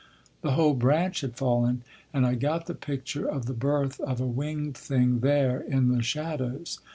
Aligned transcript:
The 0.41 0.53
whole 0.53 0.73
branch 0.73 1.21
had 1.21 1.35
fallen—and 1.35 2.25
I 2.25 2.33
got 2.33 2.65
the 2.65 2.73
picture 2.73 3.29
of 3.29 3.45
the 3.45 3.53
birth 3.53 3.99
of 3.99 4.19
a 4.19 4.25
winged 4.25 4.75
thing 4.75 5.19
there 5.19 5.59
in 5.61 5.89
the 5.89 6.01
shadows. 6.01 6.79